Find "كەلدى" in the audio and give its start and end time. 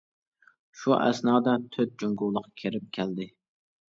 2.99-3.29